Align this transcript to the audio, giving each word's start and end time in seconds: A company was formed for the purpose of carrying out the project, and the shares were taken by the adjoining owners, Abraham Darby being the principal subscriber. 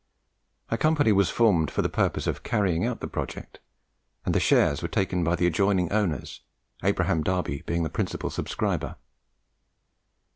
A 0.71 0.79
company 0.79 1.11
was 1.11 1.29
formed 1.29 1.69
for 1.69 1.83
the 1.83 1.87
purpose 1.87 2.25
of 2.25 2.41
carrying 2.41 2.83
out 2.87 3.01
the 3.01 3.07
project, 3.07 3.59
and 4.25 4.33
the 4.33 4.39
shares 4.39 4.81
were 4.81 4.87
taken 4.87 5.23
by 5.23 5.35
the 5.35 5.45
adjoining 5.45 5.91
owners, 5.91 6.41
Abraham 6.83 7.21
Darby 7.21 7.61
being 7.67 7.83
the 7.83 7.89
principal 7.91 8.31
subscriber. 8.31 8.95